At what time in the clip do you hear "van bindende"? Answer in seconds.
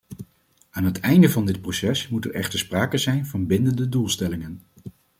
3.25-3.89